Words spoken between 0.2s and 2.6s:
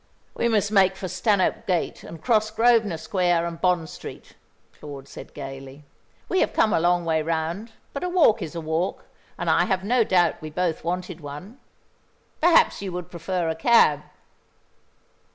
"We must make for Stanhope Gate and cross